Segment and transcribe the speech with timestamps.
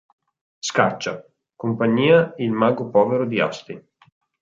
[0.63, 1.23] Scaccia;
[1.55, 3.89] Compagnia Il Mago Povero di Asti.